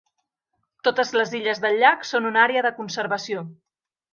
Totes 0.87 1.11
les 1.17 1.35
illes 1.41 1.61
del 1.67 1.77
llac 1.83 2.09
són 2.13 2.27
una 2.33 2.43
àrea 2.47 2.67
de 2.69 2.75
conservació. 2.81 3.45